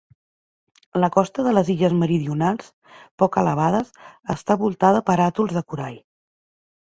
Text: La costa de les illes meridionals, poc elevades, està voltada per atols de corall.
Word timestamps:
La 1.01 1.09
costa 1.15 1.43
de 1.47 1.51
les 1.57 1.67
illes 1.73 1.93
meridionals, 1.99 2.71
poc 3.23 3.37
elevades, 3.41 3.93
està 4.37 4.57
voltada 4.65 5.03
per 5.11 5.19
atols 5.27 5.55
de 5.59 5.63
corall. 5.75 6.01